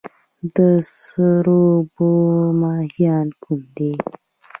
[0.55, 0.57] د
[0.99, 2.09] سړو اوبو
[2.61, 3.93] ماهیان کوم دي؟